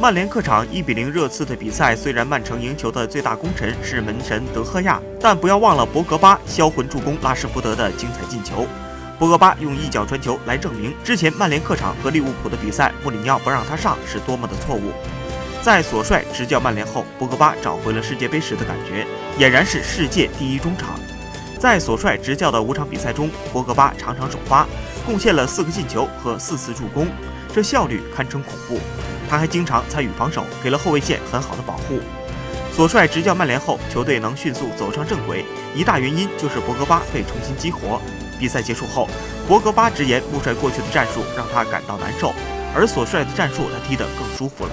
[0.00, 8.64] 曼联客场一比零热刺的比赛，虽然曼城赢球的最大功臣是门神德赫亚，但不要忘了博格巴销魂助攻拉什福德的精彩进球。
[9.18, 14.92] 博格巴用一脚传球来证明，之前曼联客场和利物浦的比赛，穆里尼奥不让他上是多么的错误。
[15.62, 19.04] 在索帅执教曼联后，博格巴找回了世界杯时的感觉，
[19.40, 20.90] 俨然是世界第一中场。
[21.58, 24.64] 在索帅执教的五场比赛中，博格巴场场首发，
[25.04, 27.08] 贡献了四个进球和四次助攻，
[27.52, 28.78] 这效率堪称恐怖。
[29.28, 32.00] 他还经常参与防守，给了后卫线很好的保护。
[32.74, 38.00] 索帅执教曼联后，球队能迅速走上正轨，一大原因就是博格巴被重新激活。
[38.38, 39.08] 比赛结束后，
[39.48, 42.32] 博格巴直言穆帅过去的战术让他感到难受，
[42.74, 44.70] 而索帅的战术他踢得更舒服了。